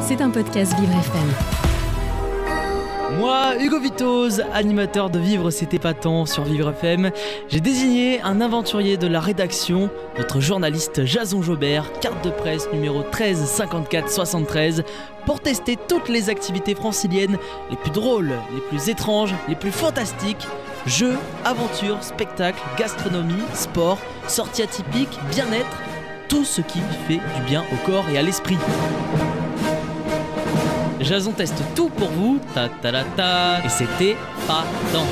[0.00, 1.28] C'est un podcast Vivre FM.
[3.18, 7.10] Moi, Hugo Vitoz, animateur de Vivre c'est épatant sur Vivre FM,
[7.48, 13.02] j'ai désigné un aventurier de la rédaction, notre journaliste Jason Jobert, carte de presse numéro
[13.02, 14.82] 13 54 73,
[15.26, 17.36] pour tester toutes les activités franciliennes
[17.70, 20.46] les plus drôles, les plus étranges, les plus fantastiques.
[20.86, 25.76] Jeux, aventures, spectacles, gastronomie, sport, sorties atypiques, bien-être,
[26.28, 28.58] tout ce qui fait du bien au corps et à l'esprit.
[31.00, 35.06] Jason teste tout pour vous, ta ta ta ta, et c'était pas tant.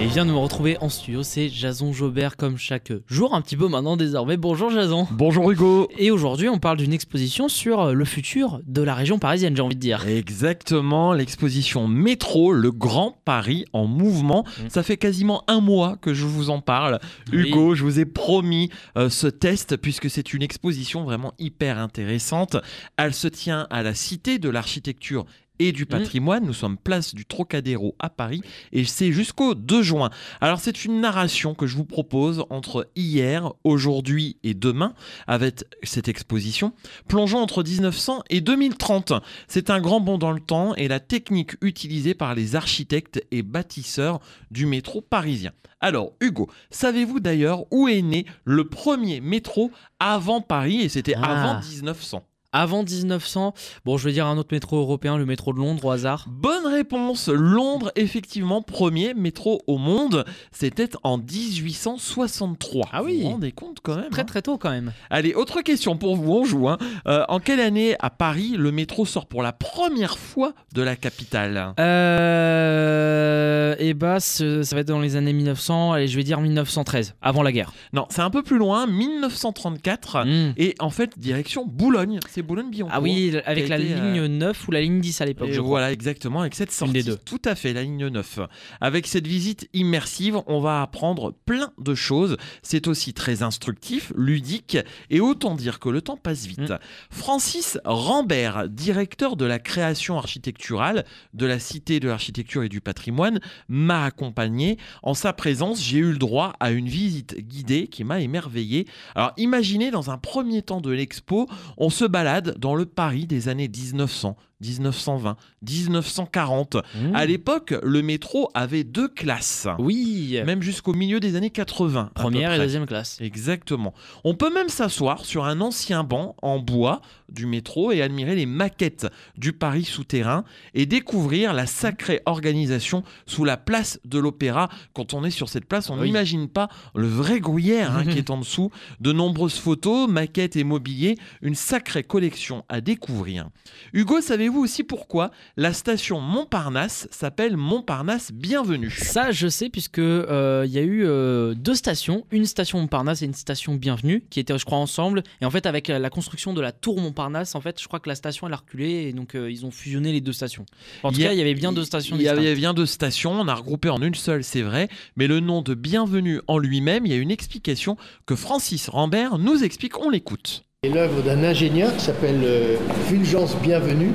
[0.00, 3.40] Et il vient de me retrouver en studio, c'est Jason Jobert comme chaque jour, un
[3.40, 4.36] petit peu maintenant désormais.
[4.36, 5.08] Bonjour Jason.
[5.10, 5.88] Bonjour Hugo.
[5.98, 9.74] Et aujourd'hui, on parle d'une exposition sur le futur de la région parisienne, j'ai envie
[9.74, 10.06] de dire.
[10.06, 14.44] Exactement, l'exposition Métro, le Grand Paris en mouvement.
[14.46, 14.68] Mm.
[14.68, 17.00] Ça fait quasiment un mois que je vous en parle.
[17.32, 17.48] Oui.
[17.48, 22.56] Hugo, je vous ai promis euh, ce test puisque c'est une exposition vraiment hyper intéressante.
[22.96, 25.24] Elle se tient à la Cité de l'Architecture
[25.58, 26.44] et du patrimoine.
[26.44, 30.10] Nous sommes place du Trocadéro à Paris et c'est jusqu'au 2 juin.
[30.40, 34.94] Alors c'est une narration que je vous propose entre hier, aujourd'hui et demain
[35.26, 36.72] avec cette exposition.
[37.08, 39.12] Plongeons entre 1900 et 2030.
[39.46, 43.42] C'est un grand bond dans le temps et la technique utilisée par les architectes et
[43.42, 45.52] bâtisseurs du métro parisien.
[45.80, 50.80] Alors Hugo, savez-vous d'ailleurs où est né le premier métro avant Paris?
[50.80, 51.54] Et c'était Ah.
[51.54, 53.52] avant 1900 Avant 1900,
[53.84, 56.24] bon, je vais dire un autre métro européen, le métro de Londres au hasard.
[56.30, 57.28] Bonne réponse.
[57.28, 60.24] Londres, effectivement, premier métro au monde.
[60.50, 62.88] C'était en 1863.
[62.90, 63.18] Ah oui.
[63.18, 64.94] Vous vous rendez compte quand même Très hein très tôt quand même.
[65.10, 66.70] Allez, autre question pour vous, on joue.
[66.70, 66.78] hein.
[67.06, 70.96] Euh, en quelle année à Paris le métro sort pour la première fois de la
[70.96, 71.74] capitale?
[71.78, 73.74] Euh.
[73.78, 77.14] Et bah, ce- ça va être dans les années 1900, allez, je vais dire 1913,
[77.20, 77.72] avant la guerre.
[77.92, 80.24] Non, c'est un peu plus loin, 1934.
[80.24, 80.52] Hmm.
[80.56, 82.18] Et en fait, direction Boulogne.
[82.42, 82.94] Boulogne-Billancourt.
[82.94, 86.40] Ah oui, avec la été, ligne 9 ou la ligne 10 à l'époque, voilà, exactement,
[86.40, 86.92] avec cette sortie.
[86.92, 87.16] des deux.
[87.16, 88.40] Tout à fait, la ligne 9.
[88.80, 92.36] Avec cette visite immersive, on va apprendre plein de choses.
[92.62, 94.78] C'est aussi très instructif, ludique,
[95.10, 96.70] et autant dire que le temps passe vite.
[96.70, 96.78] Mm.
[97.10, 101.04] Francis Rambert, directeur de la création architecturale
[101.34, 104.78] de la Cité de l'Architecture et du Patrimoine, m'a accompagné.
[105.02, 108.86] En sa présence, j'ai eu le droit à une visite guidée qui m'a émerveillé.
[109.14, 113.48] Alors imaginez, dans un premier temps de l'expo, on se balade dans le Paris des
[113.48, 114.36] années 1900.
[114.60, 116.76] 1920, 1940.
[116.76, 117.14] Hmm.
[117.14, 122.00] À l'époque, le métro avait deux classes, Oui, même jusqu'au milieu des années 80.
[122.00, 123.18] à peu première et deuxième classe.
[123.20, 123.94] Exactement.
[124.24, 128.46] On peut même s'asseoir sur un ancien banc en bois du métro et admirer les
[128.46, 134.68] maquettes du Paris souterrain et découvrir la sacrée organisation sous la place de l'Opéra.
[134.94, 136.06] Quand on est sur cette place, on Oui.
[136.08, 138.70] n'imagine pas le vrai gruyère hein, qui est en dessous.
[139.00, 143.48] De nombreuses photos, maquettes et mobilier, une sacrée collection à découvrir.
[143.92, 150.64] Hugo, savez-vous aussi pourquoi la station Montparnasse s'appelle Montparnasse Bienvenue Ça, je sais, puisque euh,
[150.66, 154.40] il y a eu euh, deux stations, une station Montparnasse et une station Bienvenue, qui
[154.40, 155.22] étaient, je crois, ensemble.
[155.42, 158.00] Et en fait, avec la, la construction de la tour Montparnasse, en fait, je crois
[158.00, 160.64] que la station elle a reculé et donc euh, ils ont fusionné les deux stations.
[161.02, 162.16] En tout Il y a- cas, il y avait bien deux stations.
[162.16, 165.26] Il y avait bien deux stations, on a regroupé en une seule, c'est vrai, mais
[165.26, 169.62] le nom de Bienvenue en lui-même, il y a une explication que Francis Rambert nous
[169.62, 170.64] explique, on l'écoute.
[170.84, 172.76] C'est l'œuvre d'un ingénieur qui s'appelle euh,
[173.08, 174.12] Fulgence Bienvenue.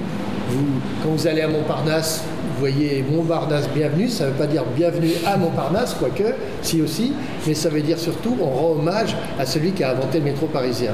[1.02, 4.08] Quand vous allez à Montparnasse, vous voyez Montparnasse Bienvenue.
[4.08, 7.14] Ça ne veut pas dire bienvenue à Montparnasse, quoique, si aussi,
[7.48, 10.46] mais ça veut dire surtout on rend hommage à celui qui a inventé le métro
[10.48, 10.92] parisien.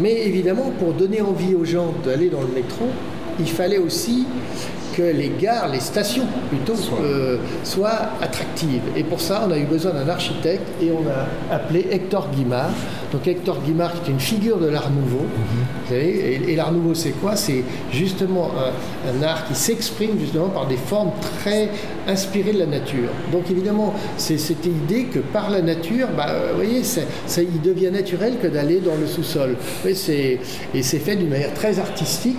[0.00, 2.86] Mais évidemment, pour donner envie aux gens d'aller dans le métro,
[3.38, 4.26] il fallait aussi
[4.98, 8.82] que les gares, les stations plutôt, euh, soient attractives.
[8.96, 12.70] Et pour ça, on a eu besoin d'un architecte et on a appelé Hector Guimard.
[13.12, 15.24] Donc Hector Guimard qui est une figure de l'art nouveau.
[15.24, 16.08] Vous savez,
[16.46, 17.36] et, et l'art nouveau c'est quoi?
[17.36, 18.72] C'est justement un,
[19.18, 21.70] un art qui s'exprime justement par des formes très
[22.06, 23.08] inspirées de la nature.
[23.32, 27.42] Donc évidemment, c'est cette idée que par la nature, bah, euh, vous voyez, ça, ça-
[27.42, 29.56] il devient naturel que d'aller dans le sous-sol.
[29.86, 32.36] Et c'est fait d'une manière très artistique.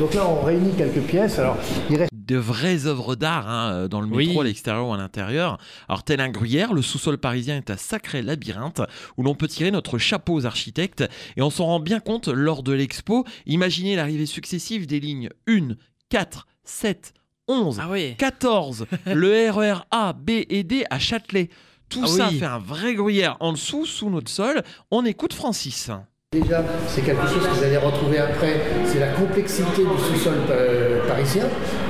[0.00, 1.38] Donc là, on réunit quelques pièces.
[1.38, 1.58] Alors,
[1.90, 4.28] il reste De vraies œuvres d'art hein, euh, dans le Oui.
[4.28, 5.58] métro, à l'extérieur ou à l'intérieur.
[5.88, 8.80] Alors, tel un gruyère, le sous-sol parisien est un sacré labyrinthe
[9.18, 11.04] où l'on peut tirer notre chapeau aux architectes
[11.36, 13.26] et on s'en rend bien compte lors de l'expo.
[13.44, 15.74] Imaginez l'arrivée successive des lignes 1,
[16.08, 17.12] 4, 7,
[17.48, 18.14] 11, Ah oui.
[18.16, 21.50] 14, le RER A, B et D à Châtelet.
[21.90, 22.38] Tout Ah ça oui.
[22.38, 24.62] fait un vrai gruyère en dessous, sous notre sol.
[24.90, 25.90] On écoute Francis.
[26.32, 31.04] Déjà, c'est quelque chose que vous allez retrouver après, c'est la complexité du sous-sol euh,
[31.08, 31.42] parisien.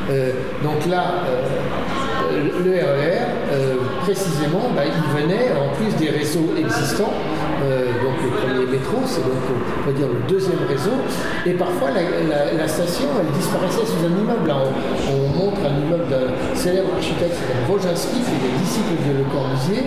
[0.08, 0.32] Euh,
[0.64, 3.20] donc là, euh, le RER,
[3.52, 7.12] euh, précisément, bah, il venait, en plus des réseaux existants,
[7.60, 9.44] donc le premier métro, c'est donc
[9.82, 10.96] on va dire le deuxième réseau,
[11.44, 14.50] et parfois la, station elle disparaissait sous un immeuble.
[14.50, 17.36] On, on montre un immeuble d'un célèbre architecte,
[17.68, 19.84] Roginski, qui est disciple de Le Corbusier.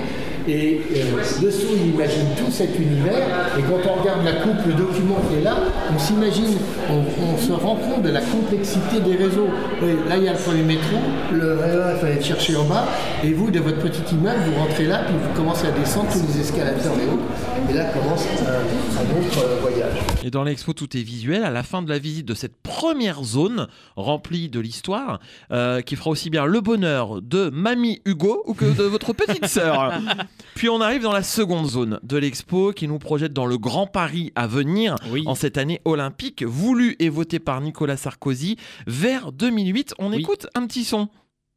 [0.47, 3.27] Et euh, dessous, il imagine tout cet univers.
[3.57, 5.55] Et quand on regarde la coupe, le document qui est là,
[5.93, 6.57] on s'imagine,
[6.89, 9.47] on, on se rend compte de la complexité des réseaux.
[9.81, 10.97] Oui, là, il y a le premier métro,
[11.31, 12.87] le RER, il fallait le chercher en bas.
[13.23, 16.21] Et vous, de votre petit immeuble, vous rentrez là, puis vous commencez à descendre tous
[16.27, 17.69] les escalators et autres.
[17.69, 19.97] Et là commence un, un autre euh, voyage.
[20.23, 21.43] Et dans l'expo, tout est visuel.
[21.43, 25.19] À la fin de la visite de cette première zone remplie de l'histoire,
[25.51, 29.47] euh, qui fera aussi bien le bonheur de Mamie Hugo ou que de votre petite
[29.47, 29.93] sœur.
[30.55, 33.87] Puis on arrive dans la seconde zone de l'expo qui nous projette dans le Grand
[33.87, 35.23] Paris à venir Oui.
[35.25, 38.57] en cette année olympique, voulu et voté par Nicolas Sarkozy
[38.87, 39.95] vers 2008.
[39.99, 40.19] On Oui.
[40.19, 41.09] écoute un petit son.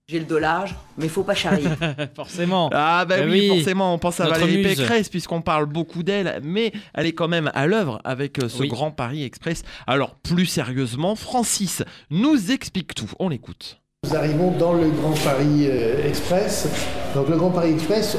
[0.08, 1.66] J'ai le dos large, mais faut pas charrier.
[2.14, 2.70] Forcément.
[2.72, 3.48] Ah bah Eh oui, oui.
[3.48, 4.76] forcément, on pense à Notre Valérie muse.
[4.78, 8.62] Pécresse puisqu'on parle beaucoup d'elle, mais elle est quand même à l'œuvre avec euh, ce
[8.62, 8.68] Oui.
[8.68, 9.64] Grand Paris Express.
[9.88, 13.10] Alors plus sérieusement, Francis nous explique tout.
[13.18, 13.80] On l'écoute.
[14.04, 16.68] Nous arrivons dans le Grand Paris euh, Express.
[17.16, 18.18] Donc le Grand Paris Express,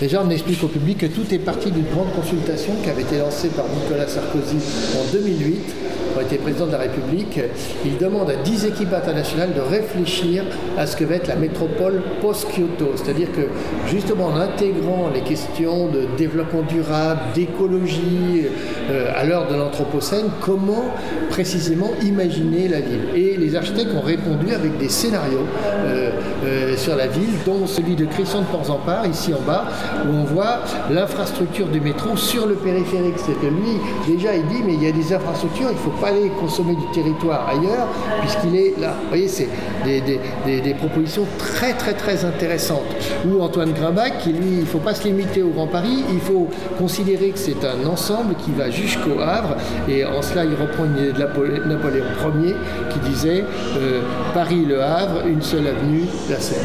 [0.00, 3.18] déjà on explique au public que tout est parti d'une grande consultation qui avait été
[3.18, 4.56] lancée par Nicolas Sarkozy
[4.98, 5.83] en 2008,
[6.14, 7.40] quand il était président de la République.
[7.84, 10.44] Il demande à 10 équipes internationales de réfléchir
[10.78, 12.92] à ce que va être la métropole post-Kyoto.
[12.96, 13.48] C'est-à-dire que
[13.88, 18.46] justement en intégrant les questions de développement durable, d'écologie,
[18.90, 20.84] euh, à l'heure de l'Anthropocène, comment
[21.30, 23.08] précisément imaginer la ville?
[23.14, 25.46] Et les architectes ont répondu avec des scénarios
[25.84, 26.10] euh,
[26.44, 29.64] euh, sur la ville, dont celui de Christian de Porzampar, ici en bas,
[30.06, 33.14] où on voit l'infrastructure du métro sur le périphérique.
[33.16, 35.90] C'est que lui, déjà, il dit, mais il y a des infrastructures, il ne faut
[36.00, 37.88] pas aller consommer du territoire ailleurs,
[38.20, 38.94] puisqu'il est là.
[39.02, 39.48] Vous voyez, c'est
[39.84, 42.82] des, propositions très, très, très intéressantes.
[43.26, 46.20] Ou Antoine Grimbach, qui lui, il ne faut pas se limiter au Grand Paris, il
[46.20, 46.48] faut
[46.78, 49.56] considérer que c'est un ensemble qui va jusqu'au Havre,
[49.88, 52.04] et en cela, il reprend une idée de Napo- Napoléon
[52.42, 52.54] Ier,
[52.90, 53.44] qui disait
[53.78, 54.00] euh,
[54.34, 56.64] Paris-Le Havre, une seule avenue, la Seine.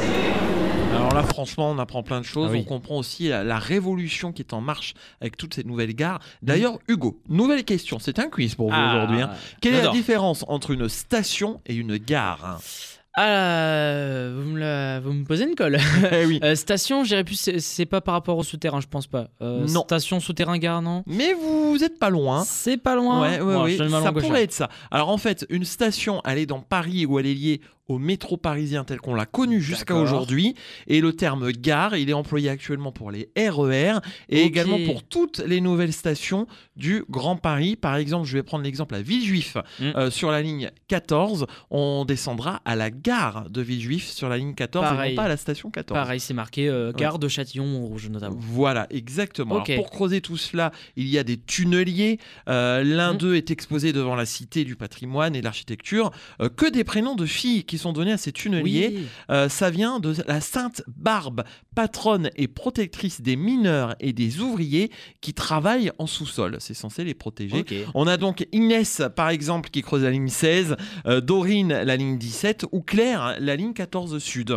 [0.92, 2.48] Alors là, franchement, on apprend plein de choses.
[2.50, 2.60] Ah oui.
[2.62, 6.20] On comprend aussi la, la révolution qui est en marche avec toutes ces nouvelles gares.
[6.42, 8.00] D'ailleurs, Hugo, nouvelle question.
[8.00, 9.22] C'est un quiz pour vous Ah, aujourd'hui.
[9.22, 9.32] hein.
[9.62, 12.58] Quelle est la différence entre une station et une gare hein?
[13.22, 15.78] Ah, vous me, la- vous me posez une colle.
[16.12, 16.40] Eh oui.
[16.44, 19.30] Euh, station, je dirais plus, c'est- pas par rapport au souterrain, je pense pas.
[19.42, 19.82] Euh, Non.
[19.82, 21.04] Station, souterrain, gare, non?
[21.06, 22.44] Mais vous êtes pas loin.
[22.46, 23.22] C'est pas loin.
[23.22, 24.70] Ouais, ouais, Bon, ça pourrait être ça.
[24.92, 28.38] Alors en fait, une station, elle est dans Paris ou elle est liée au métro
[28.38, 30.56] parisien tel qu'on l'a connu jusqu'à aujourd'hui.
[30.88, 33.96] Et le terme gare, il est employé actuellement pour les RER
[34.30, 34.48] et Ok.
[34.48, 36.48] également pour toutes les nouvelles stations
[36.78, 37.76] du Grand Paris.
[37.76, 39.58] Par exemple, je vais prendre l'exemple à Villejuif.
[39.80, 39.84] Mm.
[39.96, 44.54] Euh, sur la ligne 14, on descendra à la gare de Villejuif sur la ligne
[44.54, 45.12] 14 et Pareil.
[45.12, 46.00] non pas à la station 14.
[46.00, 48.36] Pareil, c'est marqué euh, gare de Châtillon-Rouge notamment.
[48.40, 49.64] Voilà, exactement.
[49.64, 52.20] Alors, pour creuser tout cela, il y a des tunneliers.
[52.48, 53.18] Euh, L'un Mhm.
[53.18, 56.12] d'eux est exposé devant la Cité du patrimoine et de l'architecture.
[56.56, 58.94] Que des prénoms de filles qui sont donnés à ces tunneliers.
[58.96, 59.08] Oui.
[59.32, 61.44] Euh, ça vient de la Sainte Barbe,
[61.76, 64.92] patronne et protectrice des mineurs et des ouvriers
[65.22, 66.58] qui travaillent en sous-sol.
[66.60, 67.66] C'est censé les protéger.
[67.96, 72.18] On a donc Inès, par exemple, qui creuse la ligne 16, euh, Dorine, la ligne
[72.18, 74.56] 17, ou Claire, la ligne 14 sud.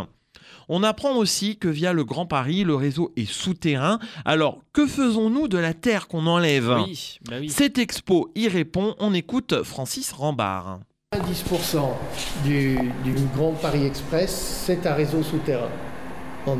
[0.69, 3.99] On apprend aussi que via le Grand Paris, le réseau est souterrain.
[4.25, 6.75] Alors, que faisons-nous de la terre qu'on enlève?
[6.87, 7.49] Oui, bah oui.
[7.51, 8.95] Cette expo y répond.
[8.99, 10.81] On écoute Francis Rambard.
[11.13, 11.79] 90%
[12.45, 15.69] du, du Grand Paris Express, c'est un réseau souterrain.
[16.47, 16.57] En-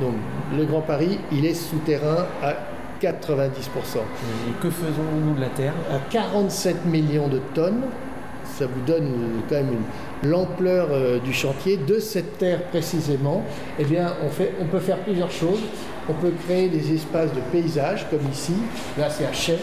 [0.00, 0.14] donc,
[0.56, 2.54] le Grand Paris, il est souterrain à
[3.00, 3.98] 90%.
[4.48, 5.74] Et que faisons-nous de la Terre?
[5.90, 7.82] À 47 millions de tonnes,
[8.58, 9.82] ça vous donne euh, quand même
[10.24, 11.76] l'ampleur euh, du chantier.
[11.76, 13.44] De cette terre précisément,
[13.78, 15.60] eh bien, on, fait, on peut faire plusieurs choses.
[16.08, 18.54] On peut créer des espaces de paysage, comme ici.
[18.98, 19.58] Là, c'est à Chelles.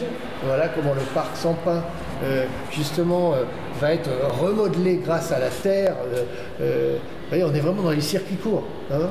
[0.46, 1.84] Voilà comment le parc sans pin,
[2.24, 3.44] euh, justement, euh,
[3.80, 4.10] va être
[4.42, 5.96] remodelé grâce à la terre.
[6.14, 6.24] Euh,
[6.62, 8.66] euh, vous voyez, on est vraiment dans les circuits courts.
[8.92, 9.10] hein.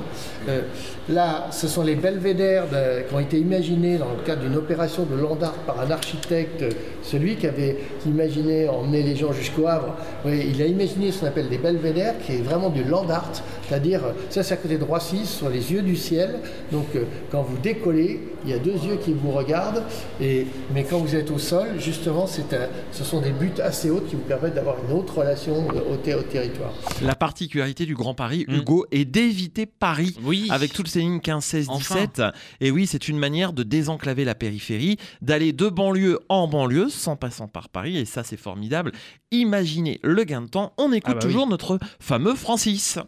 [0.49, 0.63] Euh,
[1.09, 2.65] là, ce sont les belvédères
[3.09, 6.65] qui ont été imaginés dans le cadre d'une opération de land art par un architecte,
[7.03, 9.95] celui qui avait imaginé emmener les gens jusqu'au Havre.
[10.27, 13.31] Il a imaginé ce qu'on appelle des belvédères, qui est vraiment du land art,
[13.69, 16.41] c'est-à-dire, ça c'est à côté de Roissy, ce sont les yeux du ciel.
[16.73, 16.87] Donc,
[17.31, 19.85] quand vous décollez, il y a deux yeux qui vous regardent,
[20.21, 24.23] mais quand vous êtes au sol, justement, ce sont des buts assez hautes qui vous
[24.23, 26.73] permettent d'avoir une autre relation au, ter- au territoire.
[27.03, 28.55] La particularité du Grand Paris, Mm.
[28.57, 30.17] Hugo, est d'éviter Paris.
[30.23, 30.49] Oui.
[30.50, 31.95] Avec toutes ces lignes 15, 16, Enfin.
[31.95, 32.23] 17.
[32.61, 37.17] Et oui, c'est une manière de désenclaver la périphérie, d'aller de banlieue en banlieue sans
[37.17, 37.97] passant par Paris.
[37.97, 38.93] Et ça, c'est formidable.
[39.31, 40.73] Imaginez le gain de temps.
[40.79, 41.33] On écoute Ah bah oui.
[41.33, 42.99] toujours notre fameux Francis.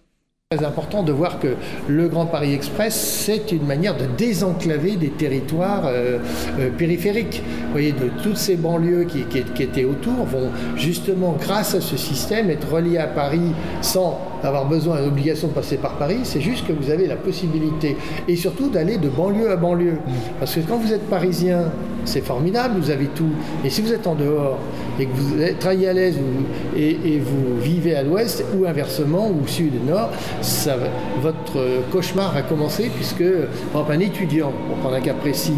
[0.52, 1.54] Très important de voir que
[1.86, 2.92] le Grand Paris Express,
[3.24, 6.18] c'est une manière de désenclaver des territoires euh,
[6.58, 7.40] euh, périphériques.
[7.66, 11.80] Vous voyez, de toutes ces banlieues qui, qui- qui étaient autour vont justement, grâce à
[11.80, 16.18] ce système, être reliées à Paris sans avoir besoin et obligation de passer par Paris.
[16.24, 19.98] C'est juste que vous avez la possibilité, et surtout d'aller de banlieue à banlieue.
[20.40, 21.66] Parce que quand vous êtes parisien,
[22.04, 23.30] c'est formidable, vous avez tout.
[23.64, 24.58] Et si vous êtes en dehors
[24.98, 26.16] et que vous travaillez à l'aise
[26.76, 30.10] et, vous vivez à l'ouest, ou inversement, ou sud nord,
[31.20, 33.24] votre euh, cauchemar va commencer puisque,
[33.74, 35.54] un étudiant, pour prendre un cas précis,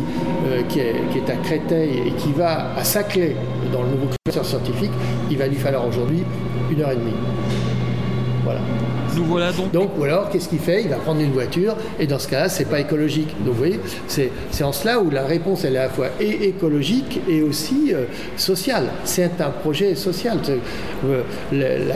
[0.48, 3.36] euh, qui, est, qui est à Créteil et qui va à Saclay
[3.72, 4.92] dans le nouveau cluster scientifique,
[5.30, 6.22] il va lui falloir aujourd'hui
[6.70, 7.12] une heure et demie.
[8.52, 8.60] Voilà.
[9.16, 9.72] Nous voilà donc.
[9.72, 10.82] Donc, ou alors, qu'est-ce qu'il fait?
[10.82, 13.28] Il va prendre une voiture, et dans ce cas-là, c'est pas écologique.
[13.44, 14.30] Donc, vous voyez, c'est
[14.64, 18.04] en cela où la réponse, elle est à la fois et écologique et aussi euh,
[18.36, 18.88] sociale.
[19.04, 20.38] C'est un projet social.
[21.04, 21.94] Euh, la- la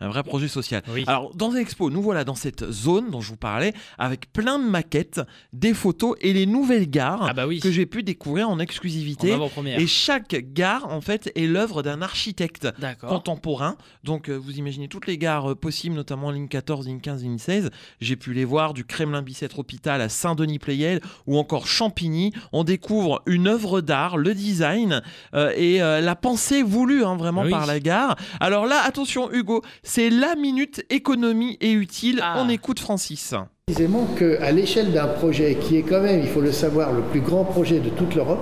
[0.00, 0.82] Un vrai projet social.
[0.92, 1.04] Oui.
[1.08, 4.64] Alors, dans l'expo, nous voilà dans cette zone dont je vous parlais, avec plein de
[4.64, 5.20] maquettes,
[5.52, 7.58] des photos et les nouvelles gares Ah bah oui.
[7.60, 9.34] que j'ai pu découvrir en exclusivité.
[9.34, 9.48] En.
[9.66, 12.68] Et chaque gare, en fait, est l'œuvre d'un architecte
[13.08, 13.76] contemporain.
[14.04, 17.38] Donc, euh, vous imaginez toutes les gares euh, possibles, notamment ligne 14, ligne 15, ligne
[17.38, 17.70] 16.
[18.00, 22.32] J'ai pu les voir du Kremlin-Bicêtre Hôpital à Saint-Denis-Pleyel ou encore Champigny.
[22.52, 25.02] On découvre une œuvre d'art, le design
[25.34, 27.50] euh, et euh, la pensée voulue hein, vraiment Oui.
[27.50, 28.16] par la gare.
[28.40, 32.20] Alors là, attention, Hugo, c'est la minute économie et utile.
[32.22, 32.42] Ah.
[32.44, 33.34] On écoute Francis.
[33.66, 37.20] Précisément qu'à l'échelle d'un projet qui est quand même, il faut le savoir, le plus
[37.20, 38.40] grand projet de toute l'Europe,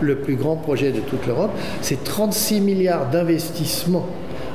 [0.00, 1.50] le plus grand projet de toute l'Europe,
[1.82, 4.06] c'est 36 milliards d'investissements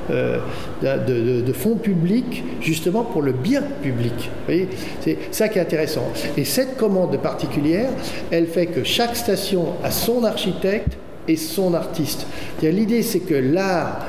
[0.10, 0.38] euh,
[0.82, 4.14] de, de- de fonds publics justement pour le bien public.
[4.16, 4.70] Vous voyez
[5.02, 6.08] c'est ça qui est intéressant.
[6.38, 7.90] Et cette commande particulière,
[8.32, 12.28] elle fait que chaque station a son architecte et son artiste.
[12.62, 14.06] L'idée, c'est que l'art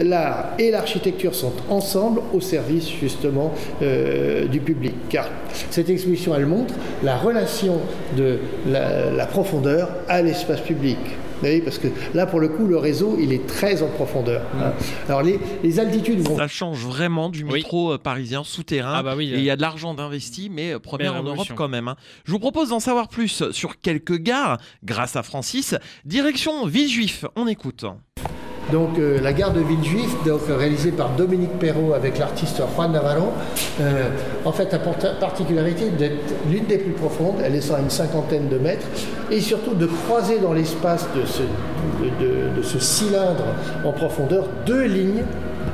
[0.00, 4.94] l'art et l'architecture sont ensemble au service justement euh, du public.
[5.08, 5.28] Car
[5.70, 7.80] cette exposition, elle montre la relation
[8.16, 10.98] de la, la profondeur à l'espace public.
[11.34, 14.42] Vous voyez, parce que là, pour le coup, le réseau, il est très en profondeur.
[14.62, 14.72] hein.
[15.08, 18.94] Alors, les, les altitudes vont Ça change vraiment du métro euh, parisien souterrain.
[18.96, 21.48] Ah bah oui, Et il y a de l'argent d'investi, mais euh, première en Europe
[21.54, 21.88] quand même.
[21.88, 21.96] hein.
[22.24, 25.74] Je vous propose d'en savoir plus sur quelques gares, grâce à Francis.
[26.06, 27.84] Direction Villejuif, on écoute.
[28.72, 33.28] Donc euh, la gare de Villejuif, donc réalisée par Dominique Perrault avec l'artiste Juan Navarro,
[33.80, 34.08] euh,
[34.44, 38.48] en fait a pour particularité d'être l'une des plus profondes, elle est à une cinquantaine
[38.48, 38.86] de mètres,
[39.30, 43.44] et surtout de croiser dans l'espace de ce, de, de- de ce cylindre
[43.84, 45.24] en profondeur deux lignes,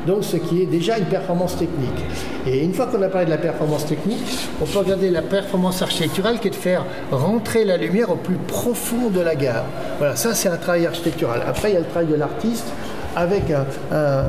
[0.06, 1.90] donc ce qui est déjà une performance technique.
[2.46, 4.24] Et une fois qu'on a parlé de la performance technique,
[4.60, 8.36] on peut regarder la performance architecturale qui est de faire rentrer la lumière au plus
[8.36, 9.64] profond de la gare.
[9.98, 11.42] Voilà, ça c'est un travail architectural.
[11.46, 12.66] Après, il y a le travail de l'artiste
[13.16, 14.24] avec un, un-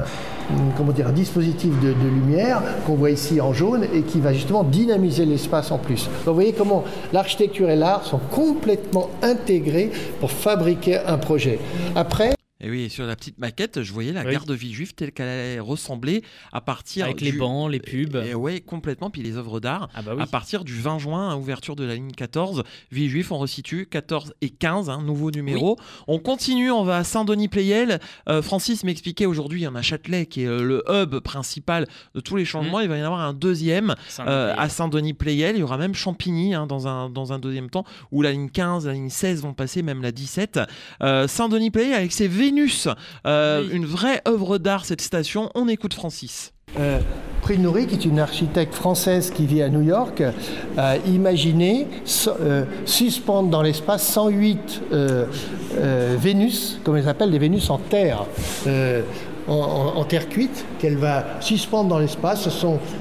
[0.75, 4.63] comment dire, un dispositif de, lumière qu'on voit ici en jaune et qui va justement
[4.63, 6.05] dynamiser l'espace en plus.
[6.05, 11.59] Donc, vous voyez comment l'architecture et l'art sont complètement intégrés pour fabriquer un projet.
[11.95, 14.31] Après, Et oui, et sur la petite maquette, je voyais la Oui.
[14.31, 17.25] gare de Villejuif telle qu'elle allait ressembler à partir Avec du...
[17.25, 18.15] les bancs, les pubs.
[18.15, 19.09] Et ouais, complètement.
[19.09, 19.89] Puis les œuvres d'art.
[19.95, 20.21] Ah bah oui.
[20.21, 24.33] À partir du 20 juin, hein, ouverture de la ligne 14, Villejuif, on resitue 14
[24.41, 25.77] et 15, un nouveau numéro.
[26.07, 27.99] On continue, on va à Saint-Denis-Pleyel.
[28.29, 31.87] Euh, Francis m'expliquait aujourd'hui, il y en a Châtelet qui est euh, le hub principal
[32.13, 32.79] de tous les changements.
[32.79, 32.83] Mm.
[32.83, 35.55] Il va y en avoir un deuxième euh, à Saint-Denis-Pleyel.
[35.55, 38.49] Il y aura même Champigny hein, dans, un, dans un deuxième temps, où la ligne
[38.49, 40.59] 15, la ligne 16 vont passer, même la 17.
[41.01, 42.89] Euh, Saint-Denis-Pleyel avec ses Vénus,
[43.25, 43.69] euh, Oui.
[43.77, 45.49] une vraie œuvre d'art, cette station.
[45.55, 46.51] On écoute Francis.
[46.79, 46.99] Euh,
[47.57, 50.21] Nourri, qui est une architecte française qui vit à New York,
[50.77, 55.25] a imaginé so- euh, suspendre dans l'espace 108 euh,
[55.77, 58.25] euh, Vénus, comme elle s'appelle, des Vénus en terre.
[58.67, 59.01] euh,
[59.47, 62.47] en, en- en terre cuite qu'elle va suspendre dans l'espace.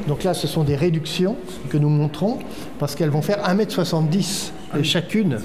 [0.08, 1.36] Donc là, ce sont des réductions
[1.68, 2.38] que nous montrons
[2.78, 5.38] parce qu'elles vont faire 1m70 euh, chacune.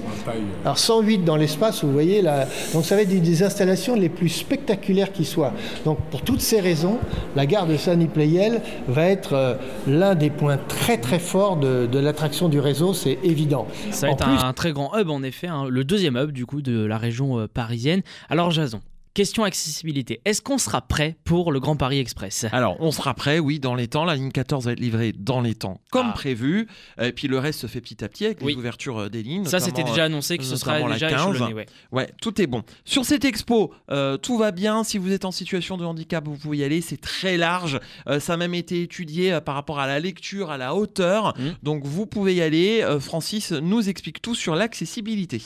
[0.63, 2.48] Alors 108 dans l'espace, vous voyez là.
[2.74, 5.53] Donc ça va être des, des installations les plus spectaculaires qui soient.
[5.86, 7.00] Donc pour toutes ces raisons,
[7.36, 9.55] la gare de Saint-Denis-Pleyel va être euh,
[9.88, 13.67] l'un des points très très forts de, de l'attraction du réseau, c'est évident.
[13.91, 16.15] Ça va En être plus- un, un très grand hub en effet, hein, le deuxième
[16.17, 18.01] hub du coup de la région euh, parisienne.
[18.29, 18.82] Alors Jason,
[19.15, 20.22] question accessibilité.
[20.25, 22.45] Est-ce qu'on sera prêt pour le Grand Paris Express?
[22.51, 24.05] Alors, on sera prêt, oui, dans les temps.
[24.05, 26.13] La ligne 14 va être livrée dans les temps, comme Ah.
[26.13, 26.67] prévu.
[27.01, 28.51] Et puis le reste se fait petit à petit avec Oui.
[28.53, 29.45] les ouvertures euh, des lignes.
[29.45, 31.34] Ça c'était déjà annoncé que ce sera déjà 15.
[31.36, 31.53] échelonné.
[31.55, 31.65] ouais.
[31.91, 32.62] Ouais, tout est bon.
[32.84, 34.84] Sur cette expo, euh, tout va bien.
[34.84, 36.81] Si vous êtes en situation de handicap, vous pouvez y aller.
[36.81, 37.79] C'est très large.
[38.07, 41.34] Euh, ça a même été étudié euh, par rapport à la lecture, à la hauteur.
[41.39, 41.55] Mhm.
[41.63, 42.81] Donc vous pouvez y aller.
[42.84, 45.41] Euh, Francis nous explique tout sur l'accessibilité.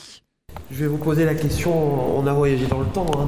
[0.72, 1.72] Je vais vous poser la question,
[2.16, 3.26] on a voyagé dans le temps, hein,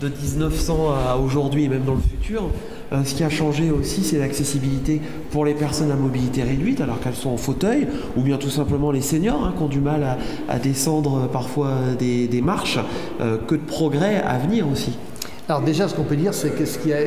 [0.00, 2.50] de, de 1900 à aujourd'hui et même dans le futur.
[2.92, 7.00] Euh, ce qui a changé aussi, c'est l'accessibilité pour les personnes à mobilité réduite, alors
[7.00, 10.18] qu'elles sont en fauteuil, ou bien tout simplement les seniors hein, qui ont du mal
[10.48, 12.78] à, descendre parfois des, des marches.
[13.20, 14.98] Euh, que de progrès à venir aussi.
[15.46, 17.00] Alors déjà, ce qu'on peut dire, c'est que ce qui a,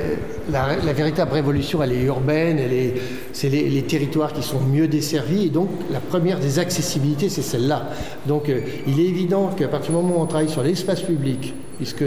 [0.51, 2.94] la, véritable révolution, elle est urbaine, elle est,
[3.34, 7.41] c'est les, les, territoires qui sont mieux desservis, et donc la première des accessibilités, c'est
[7.41, 7.89] celle-là.
[8.27, 11.56] Donc euh, il est évident qu'à partir du moment où on travaille sur l'espace public,
[11.77, 12.03] puisque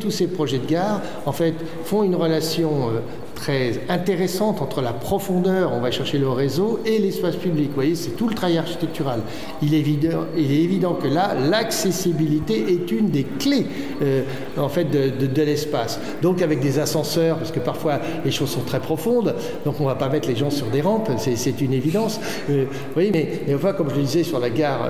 [0.00, 1.54] tous ces projets de gare, en fait,
[1.84, 3.00] font une relation euh,
[3.40, 7.68] très intéressante entre la profondeur, on va chercher le réseau, et l'espace public.
[7.68, 9.20] Vous voyez, c'est tout le travail architectural.
[9.62, 13.66] Il est évident, que là, l'accessibilité est une des clés
[14.02, 14.22] euh,
[14.58, 15.98] en fait de, l'espace.
[16.20, 19.88] Donc avec des ascenseurs, parce que parfois les choses sont très profondes, donc on ne
[19.88, 22.20] va pas mettre les gens sur des rampes, c'est une évidence.
[22.50, 24.86] Euh, voyez, mais, mais enfin, comme je le disais sur la gare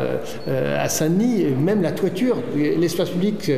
[0.49, 3.51] euh, à Saint-Denis, même la toiture, l'espace public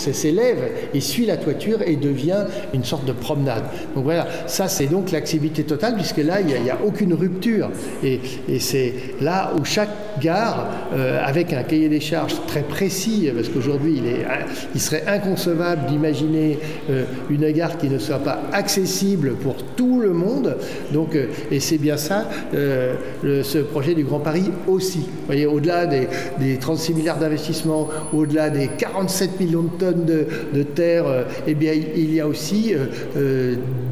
[0.00, 0.58] s'élève
[0.94, 3.64] et suit la toiture et devient une sorte de promenade.
[3.94, 7.70] Donc voilà, ça c'est donc l'accessibilité totale, puisque là, il n'y a, aucune rupture.
[8.02, 8.20] Et,
[8.58, 13.94] c'est là où chaque gare, euh, avec un cahier des charges très précis, parce qu'aujourd'hui,
[13.98, 14.26] il, est,
[14.74, 16.58] il serait inconcevable d'imaginer
[16.90, 20.56] euh, une gare qui ne soit pas accessible pour tout le monde.
[20.92, 24.98] Donc, euh, et c'est bien ça, ce projet du Grand Paris aussi.
[24.98, 30.26] Vous voyez, au-delà des, des, 36 milliards d'investissements, au-delà des 47 millions de tonnes de,
[30.54, 31.04] de terre,
[31.46, 32.74] eh bien, il y a aussi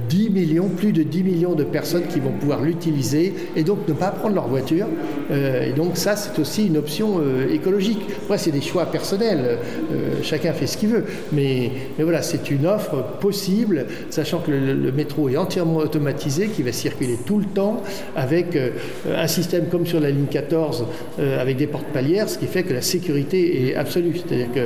[0.09, 3.93] 10 millions, plus de 10 millions de personnes qui vont pouvoir l'utiliser et donc ne
[3.93, 4.87] pas prendre leur voiture.
[5.31, 8.00] Euh, et donc ça, c'est aussi une option euh, écologique.
[8.25, 9.59] Après, c'est des choix personnels.
[9.93, 11.05] Euh, chacun fait ce qu'il veut.
[11.33, 16.49] Mais, mais voilà, c'est une offre possible, sachant que le, le, métro est entièrement automatisé,
[16.49, 17.83] qui va circuler tout le temps
[18.17, 18.59] avec
[19.07, 20.87] un système comme sur la ligne 14,
[21.19, 24.17] avec des portes palières, ce qui fait que la sécurité est absolue.
[24.17, 24.61] C'est-à-dire que,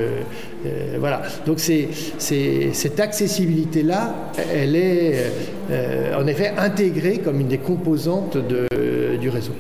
[0.99, 1.23] voilà.
[1.47, 1.89] Donc c'est
[2.19, 5.33] cette accessibilité-là, elle est
[5.71, 9.53] euh, en effet intégrée comme une des composantes de, du réseau.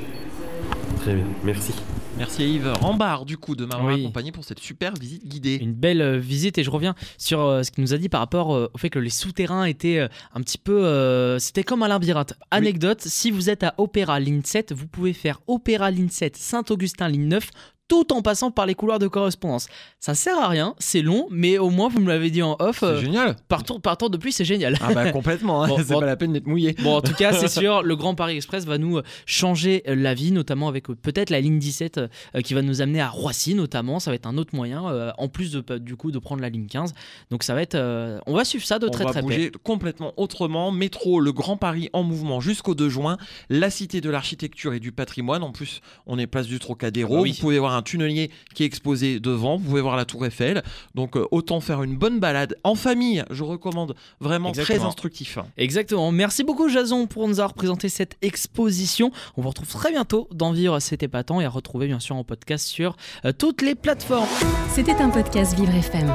[1.00, 1.72] Très bien, merci.
[2.18, 4.02] Merci à Yves Rambard du coup de m'avoir oui.
[4.02, 5.56] accompagné pour cette super visite guidée.
[5.56, 8.20] Une belle euh, visite et je reviens sur euh, ce qu'il nous a dit par
[8.20, 10.84] rapport euh, au fait que les souterrains étaient euh, un petit peu...
[10.84, 12.34] euh, C'était comme un labyrinthe.
[12.50, 13.10] Anecdote, oui.
[13.10, 17.28] si vous êtes à Opéra ligne 7, vous pouvez faire Opéra ligne 7 Saint-Augustin ligne
[17.28, 17.48] 9
[17.92, 19.68] tout en passant par les couloirs de correspondance.
[20.00, 22.78] Ça sert à rien, c'est long, mais au moins vous me l'avez dit en off.
[22.80, 23.36] C'est euh, génial.
[23.48, 24.78] Partant, partant depuis, c'est génial.
[24.80, 25.68] Ah bah complètement, hein.
[25.68, 26.74] bon, c'est bon, pas la peine d'être mouillé.
[26.82, 30.32] Bon, en tout cas, c'est sûr, le Grand Paris Express va nous changer la vie,
[30.32, 34.00] notamment avec peut-être la ligne 17 euh, qui va nous amener à Roissy, notamment.
[34.00, 36.48] Ça va être un autre moyen, euh, en plus de, du coup de prendre la
[36.48, 36.94] ligne 15.
[37.30, 39.50] Donc ça va être, euh, on va suivre ça de on très va très bouger
[39.50, 39.60] près.
[39.62, 40.72] complètement autrement.
[40.72, 43.18] Métro, le Grand Paris en mouvement jusqu'au 2 juin.
[43.50, 45.42] La Cité de l'Architecture et du Patrimoine.
[45.42, 47.20] En plus, on est place du Trocadéro.
[47.20, 47.32] Oui.
[47.32, 49.56] Vous pouvez voir un tunnelier qui est exposé devant.
[49.56, 50.62] Vous pouvez voir la Tour Eiffel.
[50.94, 53.24] Donc euh, autant faire une bonne balade en famille.
[53.30, 54.78] Je recommande vraiment Exactement.
[54.78, 55.38] très instructif.
[55.56, 56.12] Exactement.
[56.12, 59.10] Merci beaucoup Jason pour nous avoir présenté cette exposition.
[59.36, 62.24] On vous retrouve très bientôt dans Vivre c'est épatant et à retrouver bien sûr en
[62.24, 64.28] podcast sur euh, toutes les plateformes.
[64.74, 66.14] C'était un podcast Vivre FM.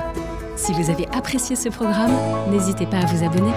[0.56, 2.16] Si vous avez apprécié ce programme,
[2.52, 3.52] n'hésitez pas à vous abonner.